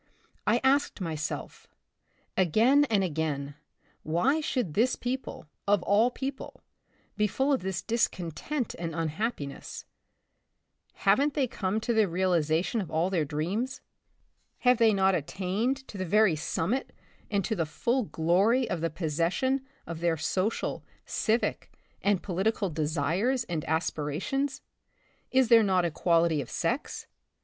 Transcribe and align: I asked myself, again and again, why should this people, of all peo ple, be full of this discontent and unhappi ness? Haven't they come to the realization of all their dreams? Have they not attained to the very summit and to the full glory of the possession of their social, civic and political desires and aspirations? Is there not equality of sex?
I 0.47 0.59
asked 0.63 0.99
myself, 0.99 1.67
again 2.35 2.85
and 2.85 3.03
again, 3.03 3.53
why 4.01 4.41
should 4.41 4.73
this 4.73 4.95
people, 4.95 5.45
of 5.67 5.83
all 5.83 6.09
peo 6.09 6.31
ple, 6.31 6.61
be 7.17 7.27
full 7.27 7.53
of 7.53 7.61
this 7.61 7.83
discontent 7.83 8.73
and 8.79 8.95
unhappi 8.95 9.45
ness? 9.49 9.85
Haven't 10.93 11.35
they 11.35 11.45
come 11.45 11.79
to 11.81 11.93
the 11.93 12.07
realization 12.07 12.81
of 12.81 12.89
all 12.89 13.11
their 13.11 13.25
dreams? 13.25 13.81
Have 14.61 14.79
they 14.79 14.91
not 14.91 15.13
attained 15.13 15.87
to 15.87 15.99
the 15.99 16.05
very 16.05 16.35
summit 16.35 16.93
and 17.29 17.45
to 17.45 17.55
the 17.55 17.67
full 17.67 18.05
glory 18.05 18.67
of 18.67 18.81
the 18.81 18.89
possession 18.89 19.61
of 19.85 19.99
their 19.99 20.17
social, 20.17 20.83
civic 21.05 21.71
and 22.01 22.23
political 22.23 22.71
desires 22.71 23.43
and 23.43 23.63
aspirations? 23.69 24.63
Is 25.29 25.49
there 25.49 25.61
not 25.61 25.85
equality 25.85 26.41
of 26.41 26.49
sex? 26.49 27.05